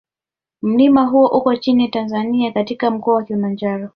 [0.61, 3.89] Mlima huo uko nchini Tanzania katika Mkoa wa Kilimanjaro